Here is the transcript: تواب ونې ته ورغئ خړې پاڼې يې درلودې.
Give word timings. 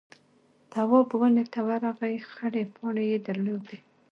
تواب 0.71 1.07
ونې 1.19 1.45
ته 1.53 1.59
ورغئ 1.67 2.15
خړې 2.31 2.63
پاڼې 2.75 3.03
يې 3.11 3.17
درلودې. 3.27 3.77